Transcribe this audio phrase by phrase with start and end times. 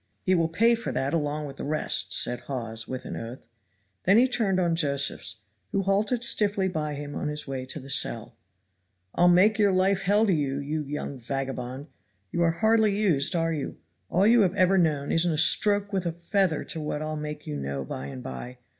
[0.23, 3.47] "He will pay for that along with the rest," said Hawes with an oath.
[4.05, 5.35] Then he turned on Josephs,
[5.71, 8.35] who halted stiffly by him on his way to his cell.
[9.13, 11.85] "I'll make your life hell to you, you young vagabond
[12.31, 13.77] you are hardly used, are you?
[14.09, 17.45] all you have ever known isn't a stroke with a feather to what I'll make
[17.45, 18.57] you know by and by.